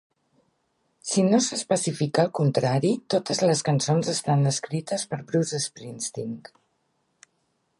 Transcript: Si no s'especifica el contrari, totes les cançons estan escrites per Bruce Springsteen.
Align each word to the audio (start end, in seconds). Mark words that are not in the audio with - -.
Si 1.09 1.25
no 1.25 1.39
s'especifica 1.47 2.23
el 2.27 2.31
contrari, 2.39 2.91
totes 3.15 3.41
les 3.49 3.61
cançons 3.69 4.09
estan 4.15 4.53
escrites 4.53 5.05
per 5.13 5.21
Bruce 5.29 5.61
Springsteen. 5.67 6.33